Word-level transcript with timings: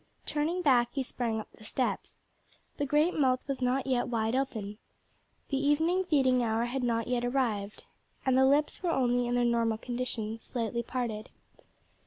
Turning 0.25 0.63
back, 0.63 0.89
he 0.93 1.03
sprang 1.03 1.39
up 1.39 1.47
the 1.51 1.63
steps. 1.63 2.23
The 2.77 2.87
great 2.87 3.13
mouth 3.13 3.39
was 3.47 3.61
not 3.61 3.85
yet 3.85 4.07
wide 4.07 4.33
open. 4.35 4.79
The 5.49 5.57
evening 5.63 6.05
feeding 6.05 6.41
hour 6.41 6.65
had 6.65 6.81
not 6.81 7.07
arrived, 7.07 7.83
and 8.25 8.35
the 8.35 8.47
lips 8.47 8.81
were 8.81 8.89
only 8.89 9.27
in 9.27 9.35
their 9.35 9.45
normal 9.45 9.77
condition 9.77 10.39
slightly 10.39 10.81
parted. 10.81 11.29